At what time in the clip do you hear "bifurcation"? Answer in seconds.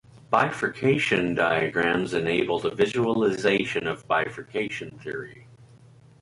0.31-1.35, 4.07-4.97